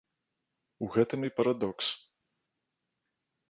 У 0.85 0.89
гэтым 0.95 1.27
і 1.29 1.31
парадокс. 1.41 1.87